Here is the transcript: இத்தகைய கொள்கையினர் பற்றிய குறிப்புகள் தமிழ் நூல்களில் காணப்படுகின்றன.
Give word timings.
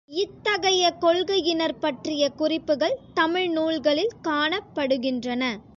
இத்தகைய 0.09 0.93
கொள்கையினர் 1.01 1.79
பற்றிய 1.79 2.29
குறிப்புகள் 2.29 2.99
தமிழ் 3.13 3.49
நூல்களில் 3.49 4.13
காணப்படுகின்றன. 4.23 5.61